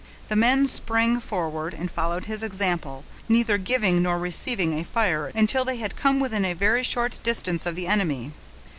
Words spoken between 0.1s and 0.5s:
The